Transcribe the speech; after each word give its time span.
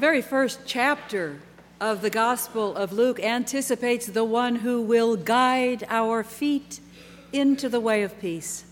very 0.00 0.22
first 0.22 0.60
chapter 0.64 1.38
of 1.78 2.00
the 2.00 2.08
Gospel 2.08 2.74
of 2.74 2.90
Luke 2.90 3.20
anticipates 3.20 4.06
the 4.06 4.24
one 4.24 4.56
who 4.56 4.80
will 4.80 5.14
guide 5.14 5.84
our 5.90 6.24
feet 6.24 6.80
into 7.34 7.68
the 7.68 7.80
way 7.80 8.02
of 8.02 8.18
peace. 8.18 8.64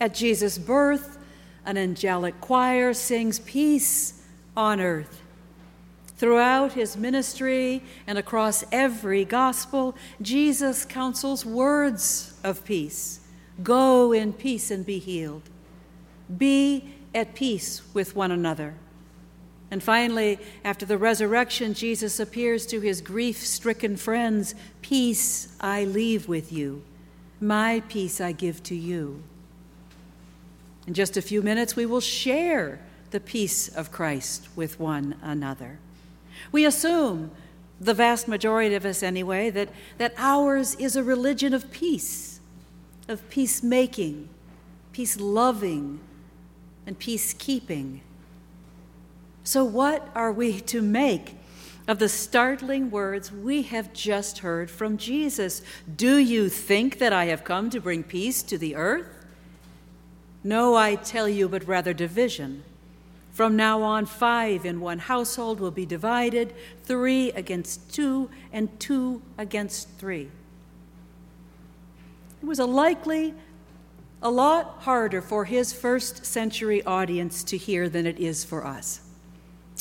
At 0.00 0.14
Jesus' 0.14 0.56
birth, 0.56 1.18
an 1.66 1.76
angelic 1.76 2.40
choir 2.40 2.94
sings 2.94 3.40
peace 3.40 4.22
on 4.56 4.80
earth. 4.80 5.20
Throughout 6.16 6.72
his 6.72 6.96
ministry 6.96 7.82
and 8.06 8.16
across 8.16 8.64
every 8.72 9.26
gospel, 9.26 9.94
Jesus 10.22 10.86
counsels 10.86 11.44
words 11.44 12.32
of 12.42 12.64
peace. 12.64 13.20
Go 13.62 14.12
in 14.12 14.32
peace 14.32 14.70
and 14.70 14.86
be 14.86 14.98
healed. 14.98 15.42
Be 16.38 16.94
at 17.14 17.34
peace 17.34 17.82
with 17.92 18.16
one 18.16 18.30
another. 18.30 18.76
And 19.70 19.82
finally, 19.82 20.38
after 20.64 20.86
the 20.86 20.98
resurrection, 20.98 21.74
Jesus 21.74 22.20
appears 22.20 22.66
to 22.66 22.80
his 22.80 23.00
grief 23.00 23.38
stricken 23.38 23.96
friends 23.96 24.54
Peace 24.80 25.48
I 25.60 25.84
leave 25.84 26.28
with 26.28 26.52
you, 26.52 26.82
my 27.40 27.82
peace 27.88 28.20
I 28.20 28.32
give 28.32 28.62
to 28.64 28.74
you. 28.76 29.22
In 30.86 30.94
just 30.94 31.16
a 31.16 31.22
few 31.22 31.42
minutes, 31.42 31.74
we 31.74 31.84
will 31.84 32.00
share 32.00 32.78
the 33.10 33.18
peace 33.18 33.68
of 33.68 33.90
Christ 33.90 34.48
with 34.54 34.78
one 34.78 35.16
another. 35.20 35.78
We 36.52 36.64
assume, 36.64 37.32
the 37.80 37.94
vast 37.94 38.28
majority 38.28 38.74
of 38.74 38.84
us 38.84 39.02
anyway, 39.02 39.50
that, 39.50 39.68
that 39.98 40.14
ours 40.16 40.76
is 40.76 40.96
a 40.96 41.02
religion 41.02 41.52
of 41.52 41.70
peace, 41.70 42.40
of 43.08 43.28
peacemaking, 43.30 44.28
peace 44.92 45.18
loving, 45.18 46.00
and 46.86 46.98
peacekeeping. 46.98 48.00
So, 49.46 49.62
what 49.62 50.08
are 50.16 50.32
we 50.32 50.60
to 50.62 50.82
make 50.82 51.36
of 51.86 52.00
the 52.00 52.08
startling 52.08 52.90
words 52.90 53.30
we 53.30 53.62
have 53.62 53.92
just 53.92 54.40
heard 54.40 54.68
from 54.68 54.96
Jesus? 54.96 55.62
Do 55.94 56.18
you 56.18 56.48
think 56.48 56.98
that 56.98 57.12
I 57.12 57.26
have 57.26 57.44
come 57.44 57.70
to 57.70 57.80
bring 57.80 58.02
peace 58.02 58.42
to 58.42 58.58
the 58.58 58.74
earth? 58.74 59.06
No, 60.42 60.74
I 60.74 60.96
tell 60.96 61.28
you, 61.28 61.48
but 61.48 61.64
rather 61.68 61.92
division. 61.92 62.64
From 63.30 63.54
now 63.54 63.82
on, 63.82 64.04
five 64.04 64.66
in 64.66 64.80
one 64.80 64.98
household 64.98 65.60
will 65.60 65.70
be 65.70 65.86
divided 65.86 66.52
three 66.82 67.30
against 67.30 67.94
two, 67.94 68.28
and 68.52 68.80
two 68.80 69.22
against 69.38 69.88
three. 69.90 70.28
It 72.42 72.46
was 72.46 72.58
a 72.58 72.66
likely 72.66 73.32
a 74.20 74.30
lot 74.30 74.78
harder 74.80 75.22
for 75.22 75.44
his 75.44 75.72
first 75.72 76.26
century 76.26 76.82
audience 76.82 77.44
to 77.44 77.56
hear 77.56 77.88
than 77.88 78.06
it 78.06 78.18
is 78.18 78.42
for 78.42 78.66
us. 78.66 79.05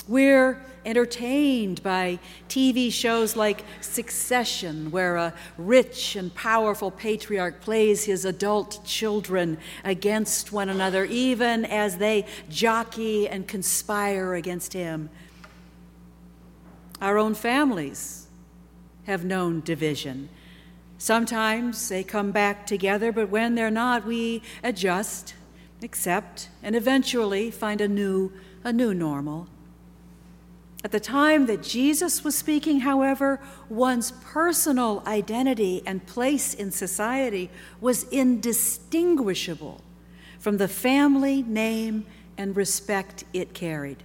We're 0.08 0.62
entertained 0.86 1.82
by 1.82 2.20
TV 2.48 2.92
shows 2.92 3.36
like 3.36 3.64
Succession, 3.82 4.92
where 4.92 5.16
a 5.16 5.34
rich 5.58 6.16
and 6.16 6.34
powerful 6.36 6.92
patriarch 6.92 7.60
plays 7.62 8.04
his 8.04 8.24
adult 8.24 8.86
children 8.86 9.58
against 9.84 10.52
one 10.52 10.70
another, 10.70 11.06
even 11.06 11.66
as 11.66 11.98
they 11.98 12.28
jockey 12.50 13.28
and 13.28 13.48
conspire 13.48 14.36
against 14.36 14.74
him. 14.74 15.10
Our 17.02 17.18
own 17.18 17.34
families 17.34 18.28
have 19.06 19.26
known 19.26 19.62
division. 19.62 20.30
Sometimes 21.00 21.90
they 21.90 22.04
come 22.04 22.32
back 22.32 22.68
together, 22.68 23.12
but 23.12 23.30
when 23.30 23.56
they're 23.56 23.72
not, 23.72 24.06
we 24.06 24.44
adjust, 24.64 25.34
accept, 25.82 26.50
and 26.62 26.76
eventually 26.76 27.50
find 27.50 27.82
a 27.82 27.88
new, 27.88 28.32
a 28.64 28.72
new 28.72 28.94
normal. 28.94 29.48
At 30.86 30.92
the 30.92 31.00
time 31.00 31.48
that 31.48 31.64
Jesus 31.64 32.24
was 32.24 32.36
speaking, 32.38 32.82
however, 32.82 33.40
one's 33.70 34.12
personal 34.12 35.02
identity 35.08 35.82
and 35.84 36.06
place 36.06 36.54
in 36.54 36.70
society 36.70 37.50
was 37.82 38.04
indistinguishable 38.10 39.82
from 40.38 40.58
the 40.58 40.68
family 40.68 41.42
name 41.42 42.06
and 42.38 42.56
respect 42.56 43.24
it 43.34 43.56
carried. 43.56 44.04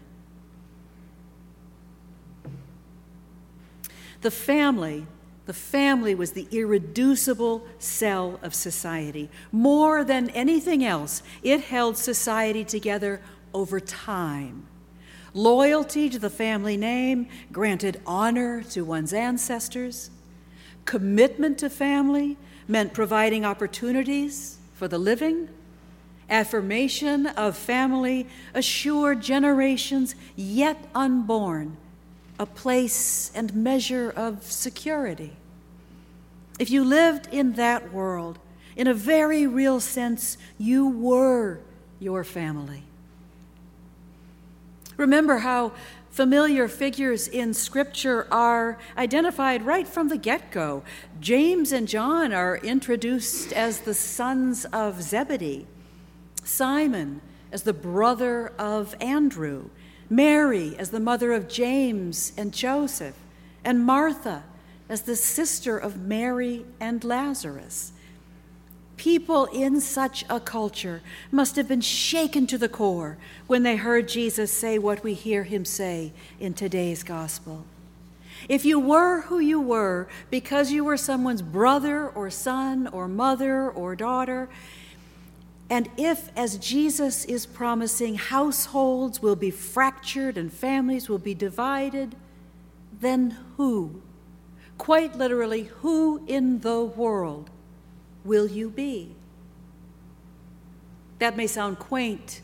The 4.22 4.30
family, 4.30 5.06
the 5.44 5.52
family 5.52 6.14
was 6.14 6.32
the 6.32 6.48
irreducible 6.50 7.62
cell 7.78 8.40
of 8.42 8.54
society. 8.54 9.28
More 9.52 10.02
than 10.02 10.30
anything 10.30 10.82
else, 10.82 11.22
it 11.42 11.60
held 11.60 11.98
society 11.98 12.64
together 12.64 13.20
over 13.52 13.80
time 13.80 14.66
Loyalty 15.32 16.10
to 16.10 16.18
the 16.18 16.30
family 16.30 16.76
name 16.76 17.28
granted 17.52 18.00
honor 18.06 18.62
to 18.64 18.84
one's 18.84 19.12
ancestors. 19.12 20.10
Commitment 20.84 21.58
to 21.58 21.70
family 21.70 22.36
meant 22.66 22.92
providing 22.92 23.44
opportunities 23.44 24.58
for 24.74 24.88
the 24.88 24.98
living. 24.98 25.48
Affirmation 26.28 27.26
of 27.26 27.56
family 27.56 28.26
assured 28.54 29.20
generations 29.20 30.14
yet 30.36 30.88
unborn 30.94 31.76
a 32.40 32.46
place 32.46 33.30
and 33.34 33.54
measure 33.54 34.10
of 34.16 34.42
security. 34.42 35.36
If 36.58 36.70
you 36.70 36.84
lived 36.84 37.28
in 37.30 37.52
that 37.52 37.92
world, 37.92 38.38
in 38.76 38.86
a 38.86 38.94
very 38.94 39.46
real 39.46 39.78
sense, 39.78 40.38
you 40.56 40.88
were 40.88 41.60
your 41.98 42.24
family. 42.24 42.84
Remember 45.00 45.38
how 45.38 45.72
familiar 46.10 46.68
figures 46.68 47.26
in 47.26 47.54
Scripture 47.54 48.28
are 48.30 48.76
identified 48.98 49.64
right 49.64 49.88
from 49.88 50.08
the 50.08 50.18
get 50.18 50.52
go. 50.52 50.82
James 51.20 51.72
and 51.72 51.88
John 51.88 52.34
are 52.34 52.58
introduced 52.58 53.50
as 53.54 53.80
the 53.80 53.94
sons 53.94 54.66
of 54.66 55.00
Zebedee, 55.00 55.66
Simon 56.44 57.22
as 57.50 57.62
the 57.62 57.72
brother 57.72 58.52
of 58.58 58.94
Andrew, 59.00 59.70
Mary 60.10 60.76
as 60.78 60.90
the 60.90 61.00
mother 61.00 61.32
of 61.32 61.48
James 61.48 62.34
and 62.36 62.52
Joseph, 62.52 63.16
and 63.64 63.82
Martha 63.82 64.44
as 64.90 65.00
the 65.02 65.16
sister 65.16 65.78
of 65.78 65.96
Mary 65.96 66.66
and 66.78 67.02
Lazarus. 67.04 67.92
People 69.00 69.46
in 69.46 69.80
such 69.80 70.26
a 70.28 70.38
culture 70.38 71.00
must 71.32 71.56
have 71.56 71.66
been 71.66 71.80
shaken 71.80 72.46
to 72.46 72.58
the 72.58 72.68
core 72.68 73.16
when 73.46 73.62
they 73.62 73.76
heard 73.76 74.06
Jesus 74.06 74.52
say 74.52 74.78
what 74.78 75.02
we 75.02 75.14
hear 75.14 75.44
him 75.44 75.64
say 75.64 76.12
in 76.38 76.52
today's 76.52 77.02
gospel. 77.02 77.64
If 78.46 78.66
you 78.66 78.78
were 78.78 79.22
who 79.22 79.38
you 79.38 79.58
were 79.58 80.06
because 80.28 80.70
you 80.70 80.84
were 80.84 80.98
someone's 80.98 81.40
brother 81.40 82.10
or 82.10 82.28
son 82.28 82.88
or 82.88 83.08
mother 83.08 83.70
or 83.70 83.96
daughter, 83.96 84.50
and 85.70 85.88
if, 85.96 86.28
as 86.36 86.58
Jesus 86.58 87.24
is 87.24 87.46
promising, 87.46 88.16
households 88.16 89.22
will 89.22 89.34
be 89.34 89.50
fractured 89.50 90.36
and 90.36 90.52
families 90.52 91.08
will 91.08 91.16
be 91.16 91.32
divided, 91.32 92.14
then 93.00 93.38
who? 93.56 94.02
Quite 94.76 95.16
literally, 95.16 95.70
who 95.80 96.22
in 96.26 96.60
the 96.60 96.82
world 96.84 97.48
will 98.24 98.46
you 98.46 98.70
be? 98.70 99.14
That 101.18 101.36
may 101.36 101.46
sound 101.46 101.78
quaint 101.78 102.40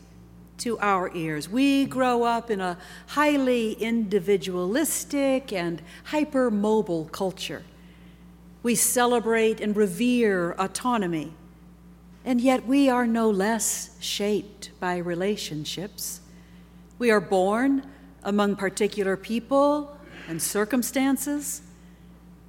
to 0.59 0.77
our 0.79 1.15
ears. 1.15 1.49
We 1.49 1.85
grow 1.85 2.23
up 2.23 2.49
in 2.49 2.61
a 2.61 2.77
highly 3.07 3.73
individualistic 3.73 5.53
and 5.53 5.81
hypermobile 6.11 7.11
culture. 7.11 7.63
We 8.63 8.75
celebrate 8.75 9.61
and 9.61 9.75
revere 9.75 10.53
autonomy, 10.53 11.33
and 12.25 12.41
yet 12.41 12.65
we 12.65 12.89
are 12.89 13.07
no 13.07 13.29
less 13.29 13.95
shaped 13.99 14.71
by 14.79 14.97
relationships. 14.97 16.21
We 16.99 17.11
are 17.11 17.21
born 17.21 17.83
among 18.23 18.55
particular 18.55 19.15
people 19.15 19.97
and 20.27 20.41
circumstances. 20.41 21.61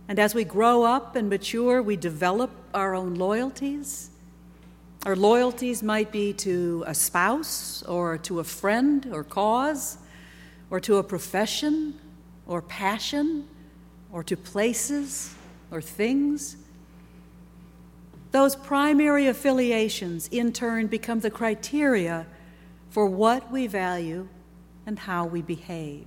And 0.08 0.18
as 0.18 0.34
we 0.34 0.44
grow 0.44 0.84
up 0.84 1.16
and 1.16 1.28
mature, 1.28 1.82
we 1.82 1.96
develop 1.96 2.50
our 2.72 2.94
own 2.94 3.14
loyalties. 3.14 4.10
Our 5.04 5.14
loyalties 5.14 5.82
might 5.82 6.10
be 6.10 6.32
to 6.34 6.82
a 6.86 6.94
spouse 6.94 7.82
or 7.82 8.16
to 8.18 8.40
a 8.40 8.44
friend 8.44 9.06
or 9.12 9.22
cause 9.22 9.98
or 10.70 10.80
to 10.80 10.96
a 10.96 11.02
profession 11.02 11.94
or 12.46 12.62
passion 12.62 13.46
or 14.10 14.24
to 14.24 14.36
places 14.36 15.34
or 15.70 15.82
things. 15.82 16.56
Those 18.32 18.56
primary 18.56 19.26
affiliations, 19.26 20.28
in 20.28 20.52
turn, 20.52 20.86
become 20.86 21.20
the 21.20 21.30
criteria 21.30 22.26
for 22.90 23.06
what 23.06 23.50
we 23.52 23.66
value 23.66 24.28
and 24.86 24.98
how 24.98 25.26
we 25.26 25.42
behave. 25.42 26.06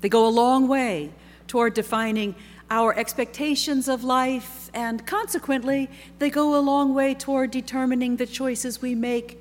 They 0.00 0.08
go 0.08 0.26
a 0.26 0.28
long 0.28 0.68
way 0.68 1.12
toward 1.46 1.74
defining 1.74 2.34
our 2.70 2.96
expectations 2.98 3.88
of 3.88 4.02
life, 4.02 4.70
and 4.74 5.06
consequently, 5.06 5.88
they 6.18 6.30
go 6.30 6.58
a 6.58 6.60
long 6.60 6.94
way 6.94 7.14
toward 7.14 7.50
determining 7.50 8.16
the 8.16 8.26
choices 8.26 8.82
we 8.82 8.94
make 8.94 9.38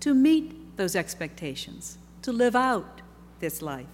to 0.00 0.14
meet 0.14 0.76
those 0.76 0.94
expectations, 0.94 1.98
to 2.22 2.30
live 2.32 2.54
out 2.54 3.00
this 3.40 3.62
life. 3.62 3.86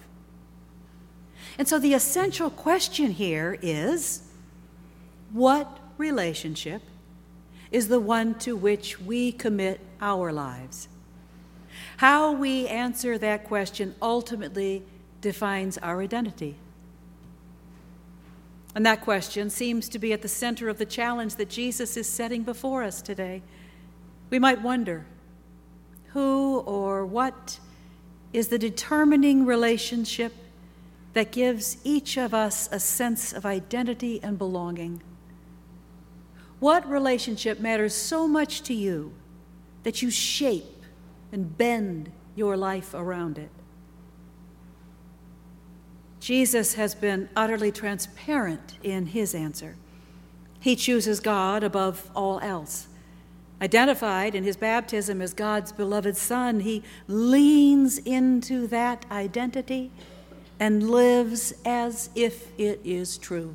And 1.57 1.67
so 1.67 1.79
the 1.79 1.93
essential 1.93 2.49
question 2.49 3.11
here 3.11 3.57
is 3.61 4.23
what 5.31 5.79
relationship 5.97 6.81
is 7.71 7.87
the 7.87 7.99
one 7.99 8.35
to 8.35 8.55
which 8.55 8.99
we 9.01 9.31
commit 9.31 9.79
our 9.99 10.31
lives? 10.31 10.87
How 11.97 12.31
we 12.31 12.67
answer 12.67 13.17
that 13.17 13.45
question 13.45 13.95
ultimately 14.01 14.83
defines 15.21 15.77
our 15.79 16.01
identity. 16.01 16.55
And 18.75 18.85
that 18.85 19.01
question 19.01 19.49
seems 19.49 19.89
to 19.89 19.99
be 19.99 20.11
at 20.11 20.21
the 20.21 20.27
center 20.27 20.67
of 20.67 20.77
the 20.77 20.85
challenge 20.85 21.37
that 21.37 21.49
Jesus 21.49 21.95
is 21.95 22.07
setting 22.07 22.43
before 22.43 22.83
us 22.83 23.01
today. 23.01 23.41
We 24.29 24.37
might 24.37 24.61
wonder 24.61 25.05
who 26.09 26.59
or 26.59 27.05
what 27.05 27.59
is 28.33 28.49
the 28.49 28.59
determining 28.59 29.45
relationship 29.45 30.33
that 31.15 31.31
gives 31.31 31.77
each 31.85 32.17
of 32.17 32.33
us 32.33 32.67
a 32.71 32.79
sense 32.79 33.31
of 33.31 33.45
identity 33.45 34.19
and 34.21 34.37
belonging? 34.37 35.01
What 36.59 36.87
relationship 36.89 37.59
matters 37.61 37.95
so 37.95 38.27
much 38.27 38.61
to 38.63 38.73
you 38.73 39.13
that 39.83 40.01
you 40.01 40.11
shape 40.11 40.83
and 41.31 41.57
bend 41.57 42.11
your 42.35 42.57
life 42.57 42.93
around 42.93 43.37
it? 43.37 43.49
Jesus 46.25 46.73
has 46.73 46.95
been 46.95 47.29
utterly 47.35 47.71
transparent 47.71 48.79
in 48.81 49.05
his 49.05 49.35
answer. 49.35 49.75
He 50.59 50.75
chooses 50.75 51.19
God 51.19 51.61
above 51.63 52.09
all 52.15 52.39
else. 52.39 52.87
Identified 53.61 54.33
in 54.33 54.43
his 54.43 54.57
baptism 54.57 55.21
as 55.21 55.35
God's 55.35 55.71
beloved 55.71 56.17
Son, 56.17 56.61
he 56.61 56.81
leans 57.07 57.99
into 57.99 58.65
that 58.65 59.05
identity 59.11 59.91
and 60.59 60.89
lives 60.89 61.53
as 61.63 62.09
if 62.15 62.47
it 62.59 62.81
is 62.83 63.19
true. 63.19 63.53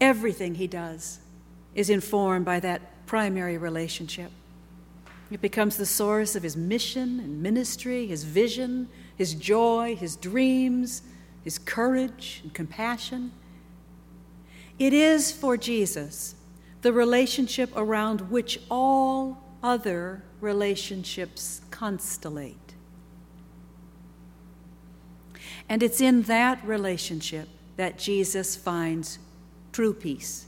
Everything 0.00 0.56
he 0.56 0.66
does 0.66 1.20
is 1.76 1.88
informed 1.88 2.44
by 2.44 2.58
that 2.58 3.06
primary 3.06 3.56
relationship. 3.58 4.32
It 5.30 5.40
becomes 5.40 5.76
the 5.76 5.86
source 5.86 6.34
of 6.34 6.42
his 6.42 6.56
mission 6.56 7.20
and 7.20 7.40
ministry, 7.40 8.08
his 8.08 8.24
vision, 8.24 8.88
his 9.16 9.34
joy, 9.34 9.94
his 9.94 10.16
dreams, 10.16 11.02
his 11.42 11.58
courage 11.58 12.40
and 12.42 12.54
compassion. 12.54 13.32
It 14.78 14.92
is 14.92 15.32
for 15.32 15.56
Jesus 15.56 16.34
the 16.82 16.92
relationship 16.92 17.70
around 17.76 18.30
which 18.30 18.60
all 18.70 19.42
other 19.62 20.24
relationships 20.40 21.60
constellate. 21.70 22.56
And 25.68 25.82
it's 25.82 26.00
in 26.00 26.22
that 26.22 26.64
relationship 26.64 27.48
that 27.76 27.98
Jesus 27.98 28.56
finds 28.56 29.18
true 29.72 29.94
peace. 29.94 30.46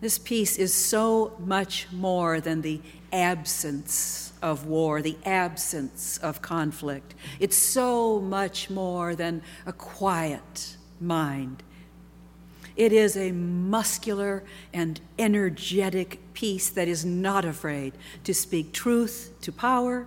This 0.00 0.18
peace 0.18 0.56
is 0.56 0.72
so 0.72 1.36
much 1.38 1.88
more 1.92 2.40
than 2.40 2.62
the 2.62 2.80
absence 3.12 4.31
of 4.42 4.66
war, 4.66 5.00
the 5.00 5.16
absence 5.24 6.18
of 6.18 6.42
conflict. 6.42 7.14
It's 7.40 7.56
so 7.56 8.20
much 8.20 8.68
more 8.68 9.14
than 9.14 9.42
a 9.64 9.72
quiet 9.72 10.76
mind. 11.00 11.62
It 12.76 12.92
is 12.92 13.16
a 13.16 13.32
muscular 13.32 14.42
and 14.72 15.00
energetic 15.18 16.18
peace 16.34 16.70
that 16.70 16.88
is 16.88 17.04
not 17.04 17.44
afraid 17.44 17.92
to 18.24 18.34
speak 18.34 18.72
truth 18.72 19.34
to 19.42 19.52
power, 19.52 20.06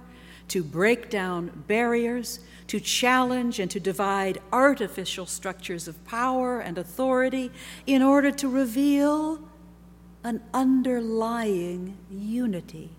to 0.49 0.63
break 0.63 1.09
down 1.09 1.63
barriers, 1.67 2.39
to 2.67 2.79
challenge 2.79 3.59
and 3.59 3.69
to 3.69 3.79
divide 3.79 4.39
artificial 4.51 5.25
structures 5.25 5.87
of 5.87 6.03
power 6.05 6.59
and 6.59 6.77
authority 6.77 7.51
in 7.85 8.01
order 8.01 8.31
to 8.31 8.49
reveal 8.49 9.39
an 10.23 10.41
underlying 10.53 11.95
unity. 12.09 12.89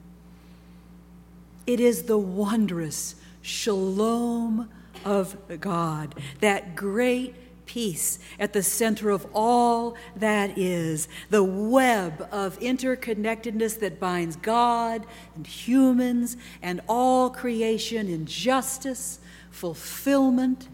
It 1.67 1.81
is 1.81 2.05
the 2.05 2.19
wondrous 2.19 3.17
shalom 3.43 4.69
of 5.05 5.37
God, 5.61 6.15
that 6.41 6.77
great 6.77 7.35
peace 7.67 8.19
at 8.39 8.53
the 8.53 8.63
center 8.63 9.11
of 9.11 9.27
all 9.35 9.97
that 10.15 10.57
is, 10.57 11.09
the 11.31 11.43
web 11.45 12.29
of 12.31 12.59
interconnectedness 12.61 13.79
that 13.81 14.01
binds 14.01 14.37
God 14.37 15.05
and 15.35 15.47
humans 15.47 16.37
and 16.63 16.81
all 16.89 17.31
creation 17.31 18.09
in 18.09 18.27
justice, 18.27 19.19
fulfillment, 19.51 20.69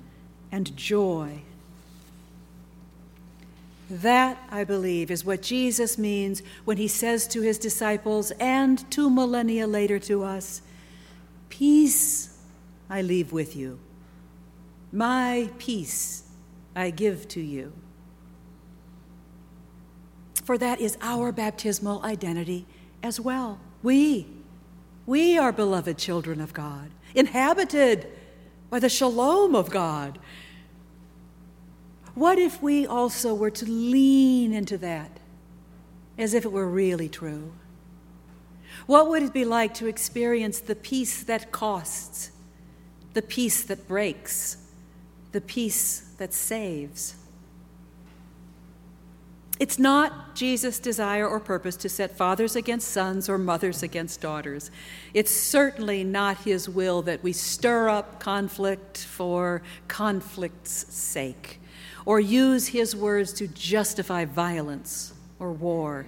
and 0.50 0.76
joy. 0.76 1.42
That, 3.90 4.38
I 4.50 4.64
believe, 4.64 5.10
is 5.10 5.24
what 5.24 5.42
Jesus 5.42 5.98
means 5.98 6.42
when 6.64 6.76
he 6.76 6.88
says 6.88 7.26
to 7.28 7.42
his 7.42 7.58
disciples 7.58 8.30
and 8.32 8.90
two 8.90 9.10
millennia 9.10 9.66
later 9.66 9.98
to 10.00 10.24
us 10.24 10.62
Peace 11.52 12.34
I 12.88 13.02
leave 13.02 13.30
with 13.30 13.54
you, 13.54 13.78
my 14.90 15.50
peace 15.58 16.22
I 16.74 16.88
give 16.88 17.28
to 17.28 17.42
you. 17.42 17.74
For 20.44 20.56
that 20.56 20.80
is 20.80 20.96
our 21.02 21.30
baptismal 21.30 22.02
identity 22.04 22.64
as 23.02 23.20
well. 23.20 23.60
We, 23.82 24.26
we 25.04 25.36
are 25.36 25.52
beloved 25.52 25.98
children 25.98 26.40
of 26.40 26.54
God, 26.54 26.90
inhabited 27.14 28.08
by 28.70 28.78
the 28.78 28.88
shalom 28.88 29.54
of 29.54 29.68
God. 29.68 30.18
What 32.14 32.38
if 32.38 32.62
we 32.62 32.86
also 32.86 33.34
were 33.34 33.50
to 33.50 33.66
lean 33.66 34.54
into 34.54 34.78
that 34.78 35.20
as 36.16 36.32
if 36.32 36.46
it 36.46 36.50
were 36.50 36.66
really 36.66 37.10
true? 37.10 37.52
What 38.86 39.08
would 39.08 39.22
it 39.22 39.32
be 39.32 39.44
like 39.44 39.74
to 39.74 39.86
experience 39.86 40.60
the 40.60 40.74
peace 40.74 41.22
that 41.24 41.52
costs, 41.52 42.30
the 43.14 43.22
peace 43.22 43.62
that 43.64 43.86
breaks, 43.86 44.56
the 45.32 45.40
peace 45.40 46.12
that 46.18 46.32
saves? 46.32 47.16
It's 49.62 49.78
not 49.78 50.34
Jesus' 50.34 50.80
desire 50.80 51.28
or 51.28 51.38
purpose 51.38 51.76
to 51.76 51.88
set 51.88 52.16
fathers 52.16 52.56
against 52.56 52.88
sons 52.88 53.28
or 53.28 53.38
mothers 53.38 53.84
against 53.84 54.20
daughters. 54.20 54.72
It's 55.14 55.30
certainly 55.30 56.02
not 56.02 56.38
his 56.38 56.68
will 56.68 57.02
that 57.02 57.22
we 57.22 57.32
stir 57.32 57.88
up 57.88 58.18
conflict 58.18 58.98
for 58.98 59.62
conflict's 59.86 60.92
sake 60.92 61.60
or 62.04 62.18
use 62.18 62.66
his 62.66 62.96
words 62.96 63.32
to 63.34 63.46
justify 63.46 64.24
violence 64.24 65.14
or 65.38 65.52
war. 65.52 66.06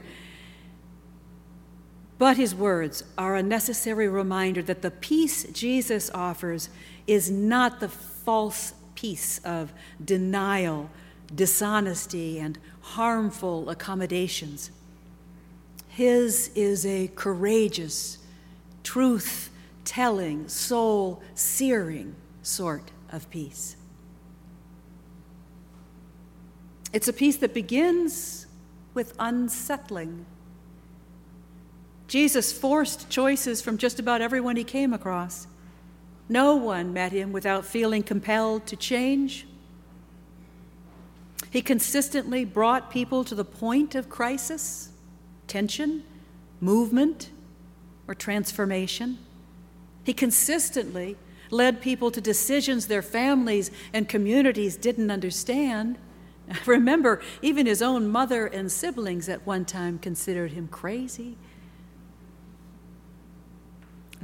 But 2.19 2.37
his 2.37 2.55
words 2.55 3.03
are 3.19 3.37
a 3.37 3.43
necessary 3.43 4.09
reminder 4.09 4.63
that 4.63 4.83
the 4.83 4.91
peace 4.91 5.45
Jesus 5.53 6.11
offers 6.15 6.69
is 7.07 7.31
not 7.31 7.81
the 7.81 7.89
false 7.89 8.75
peace 8.95 9.41
of 9.45 9.73
denial, 10.05 10.91
dishonesty, 11.35 12.39
and 12.39 12.59
harmful 12.81 13.69
accommodations. 13.69 14.71
His 15.89 16.51
is 16.55 16.87
a 16.87 17.09
courageous, 17.15 18.19
truth 18.83 19.51
telling, 19.85 20.49
soul 20.49 21.23
searing 21.35 22.15
sort 22.43 22.91
of 23.11 23.29
peace. 23.31 23.77
It's 26.93 27.09
a 27.09 27.13
peace 27.13 27.37
that 27.39 27.53
begins 27.53 28.47
with 28.95 29.15
unsettling 29.19 30.27
Jesus 32.09 32.53
forced 32.53 33.09
choices 33.09 33.61
from 33.61 33.79
just 33.79 33.99
about 33.99 34.21
everyone 34.21 34.57
he 34.57 34.65
came 34.65 34.93
across. 34.93 35.47
No 36.29 36.57
one 36.57 36.93
met 36.93 37.13
him 37.13 37.33
without 37.33 37.65
feeling 37.65 38.03
compelled 38.03 38.67
to 38.67 38.77
change. 38.77 39.47
He 41.51 41.63
consistently 41.63 42.45
brought 42.45 42.91
people 42.91 43.25
to 43.25 43.35
the 43.35 43.45
point 43.45 43.95
of 43.95 44.09
crisis, 44.09 44.91
tension, 45.47 46.03
movement, 46.61 47.31
or 48.09 48.15
transformation. 48.15 49.19
He 50.03 50.13
consistently 50.13 51.17
led 51.51 51.81
people 51.81 52.11
to 52.11 52.21
decisions 52.21 52.87
their 52.87 53.03
families 53.03 53.71
and 53.93 54.09
communities 54.09 54.77
didn't 54.77 55.11
understand. 55.11 55.99
Remember, 56.67 57.23
even 57.41 57.67
his 57.67 57.83
own 57.83 58.09
mother 58.09 58.47
and 58.47 58.71
siblings 58.71 59.29
at 59.29 59.47
one 59.47 59.65
time 59.65 59.99
considered 59.99 60.53
him 60.53 60.69
crazy. 60.69 61.37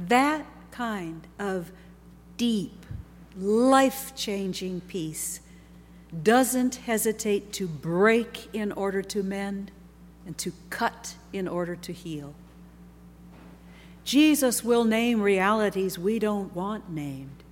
That 0.07 0.45
kind 0.71 1.27
of 1.37 1.71
deep, 2.37 2.85
life 3.37 4.13
changing 4.15 4.81
peace 4.81 5.41
doesn't 6.23 6.75
hesitate 6.75 7.53
to 7.53 7.67
break 7.67 8.49
in 8.53 8.71
order 8.71 9.01
to 9.01 9.23
mend 9.23 9.71
and 10.25 10.37
to 10.37 10.51
cut 10.69 11.15
in 11.31 11.47
order 11.47 11.75
to 11.75 11.93
heal. 11.93 12.33
Jesus 14.03 14.63
will 14.63 14.83
name 14.83 15.21
realities 15.21 15.97
we 15.97 16.19
don't 16.19 16.53
want 16.55 16.89
named. 16.89 17.43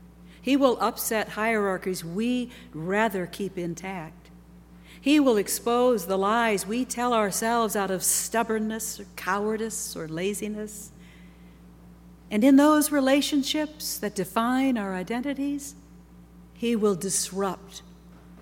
He 0.42 0.58
will 0.58 0.78
upset 0.82 1.30
hierarchies 1.30 2.04
we'd 2.04 2.52
rather 2.74 3.26
keep 3.26 3.58
intact. 3.58 4.30
He 5.00 5.20
will 5.20 5.38
expose 5.38 6.06
the 6.06 6.18
lies 6.18 6.66
we 6.66 6.84
tell 6.84 7.14
ourselves 7.14 7.76
out 7.76 7.92
of 7.92 8.04
stubbornness 8.04 9.00
or 9.00 9.06
cowardice 9.16 9.96
or 9.96 10.08
laziness. 10.08 10.92
And 12.32 12.44
in 12.44 12.56
those 12.58 12.92
relationships 12.92 13.98
that 13.98 14.16
define 14.16 14.78
our 14.78 14.94
identities, 14.94 15.76
He 16.54 16.76
will 16.76 16.96
disrupt 16.96 17.82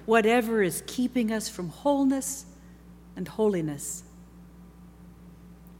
whatever 0.05 0.61
is 0.61 0.83
keeping 0.87 1.31
us 1.31 1.49
from 1.49 1.69
wholeness 1.69 2.45
and 3.15 3.27
holiness. 3.27 4.03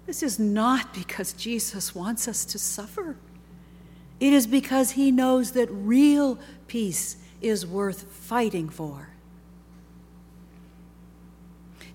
This 0.05 0.23
is 0.23 0.39
not 0.39 0.93
because 0.93 1.33
Jesus 1.33 1.93
wants 1.93 2.27
us 2.27 2.45
to 2.45 2.59
suffer. 2.59 3.17
It 4.19 4.33
is 4.33 4.47
because 4.47 4.91
he 4.91 5.11
knows 5.11 5.51
that 5.51 5.69
real 5.69 6.39
peace 6.67 7.17
is 7.41 7.65
worth 7.65 8.03
fighting 8.03 8.69
for. 8.69 9.09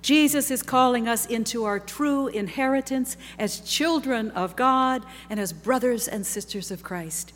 Jesus 0.03 0.51
is 0.51 0.63
calling 0.63 1.07
us 1.07 1.27
into 1.27 1.65
our 1.65 1.79
true 1.79 2.27
inheritance 2.27 3.17
as 3.39 3.61
children 3.61 4.31
of 4.33 4.57
God 4.57 5.07
and 5.31 5.39
as 5.39 5.53
brothers 5.53 6.09
and 6.09 6.27
sisters 6.27 6.73
of 6.73 6.83
Christ. 6.83 7.33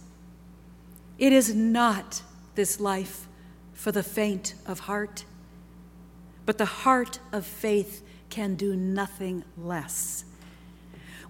It 1.18 1.32
is 1.32 1.54
not 1.54 2.22
this 2.56 2.80
life 2.80 3.28
for 3.72 3.92
the 3.92 4.02
faint 4.02 4.54
of 4.66 4.80
heart, 4.80 5.24
but 6.44 6.58
the 6.58 6.64
heart 6.64 7.20
of 7.32 7.46
faith 7.46 8.02
can 8.30 8.56
do 8.56 8.74
nothing 8.74 9.44
less. 9.56 10.24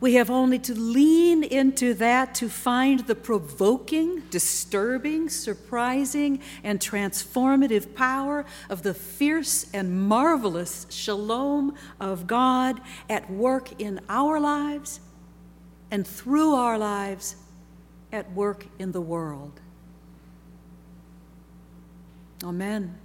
We 0.01 0.15
have 0.15 0.31
only 0.31 0.59
to 0.61 0.75
lean 0.75 1.43
into 1.43 1.95
that 1.95 2.35
to 2.37 2.49
find 2.49 3.01
the 3.07 3.15
provoking, 3.15 4.21
disturbing, 4.31 5.29
surprising, 5.29 6.41
and 6.63 6.79
transformative 6.79 7.95
power 7.95 8.45
of 8.69 8.83
the 8.83 8.93
fierce 8.93 9.67
and 9.73 10.09
marvelous 10.09 10.87
shalom 10.91 11.75
of 11.99 12.27
God 12.27 12.81
at 13.09 13.31
work 13.31 13.81
in 13.81 14.01
our 14.09 14.39
lives 14.39 15.01
and 15.91 16.07
through 16.07 16.55
our 16.55 16.79
lives 16.79 17.37
at 18.13 18.31
work 18.33 18.67
in 18.79 18.93
the 18.93 19.01
world. 19.01 19.61
Amen. 22.45 22.99